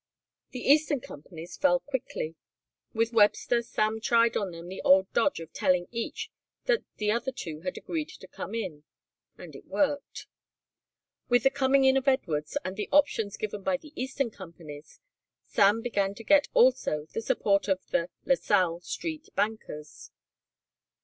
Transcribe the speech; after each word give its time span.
The 0.49 0.61
eastern 0.67 0.99
companies 0.99 1.55
fell 1.57 1.79
quickly. 1.79 2.33
With 2.91 3.13
Webster 3.13 3.61
Sam 3.61 4.01
tried 4.01 4.35
on 4.35 4.49
them 4.49 4.67
the 4.67 4.81
old 4.81 5.13
dodge 5.13 5.39
of 5.39 5.53
telling 5.53 5.85
each 5.91 6.31
that 6.65 6.83
the 6.97 7.11
other 7.11 7.31
two 7.31 7.59
had 7.59 7.77
agreed 7.77 8.09
to 8.09 8.27
come 8.27 8.55
in, 8.55 8.83
and 9.37 9.55
it 9.55 9.67
worked. 9.67 10.25
With 11.29 11.43
the 11.43 11.51
coming 11.51 11.83
in 11.83 11.97
of 11.97 12.07
Edwards 12.07 12.57
and 12.65 12.77
the 12.77 12.89
options 12.91 13.37
given 13.37 13.61
by 13.61 13.77
the 13.77 13.93
eastern 13.95 14.31
companies 14.31 14.99
Sam 15.45 15.83
began 15.83 16.15
to 16.15 16.23
get 16.23 16.47
also 16.55 17.05
the 17.13 17.21
support 17.21 17.67
of 17.67 17.85
the 17.91 18.09
LaSalle 18.25 18.79
Street 18.79 19.29
bankers. 19.35 20.09